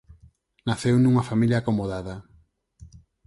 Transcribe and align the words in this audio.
Naceu 0.67 0.95
nunha 0.99 1.27
familia 1.29 1.57
acomodada. 1.59 2.15